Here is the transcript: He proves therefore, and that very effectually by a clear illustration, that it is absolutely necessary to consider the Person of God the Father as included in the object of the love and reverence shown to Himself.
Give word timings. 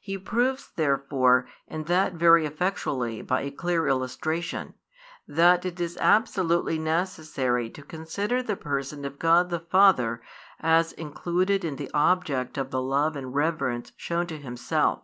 He 0.00 0.18
proves 0.18 0.70
therefore, 0.76 1.48
and 1.66 1.86
that 1.86 2.12
very 2.12 2.46
effectually 2.46 3.22
by 3.22 3.40
a 3.40 3.50
clear 3.50 3.88
illustration, 3.88 4.74
that 5.26 5.64
it 5.64 5.80
is 5.80 5.96
absolutely 5.96 6.78
necessary 6.78 7.68
to 7.70 7.82
consider 7.82 8.40
the 8.40 8.54
Person 8.54 9.04
of 9.04 9.18
God 9.18 9.50
the 9.50 9.58
Father 9.58 10.22
as 10.60 10.92
included 10.92 11.64
in 11.64 11.74
the 11.74 11.90
object 11.92 12.56
of 12.56 12.70
the 12.70 12.80
love 12.80 13.16
and 13.16 13.34
reverence 13.34 13.90
shown 13.96 14.28
to 14.28 14.38
Himself. 14.38 15.02